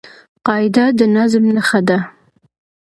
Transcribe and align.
قاعده 0.45 0.85
د 0.99 1.01
نظم 1.15 1.43
نخښه 1.55 1.81
ده. 1.87 1.97